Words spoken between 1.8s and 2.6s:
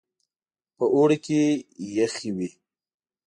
يخې وې.